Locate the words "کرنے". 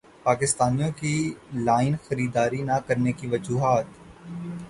2.87-3.11